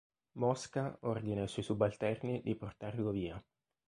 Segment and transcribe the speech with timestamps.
[0.43, 3.39] Mosca ordina ai suoi subalterni di portarlo via.